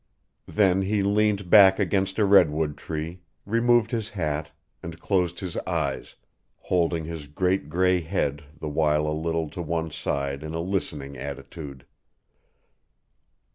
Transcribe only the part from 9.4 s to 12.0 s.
to one side in a listening attitude.